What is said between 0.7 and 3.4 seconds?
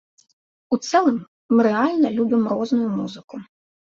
У цэлым, мы рэальна любім розную музыку.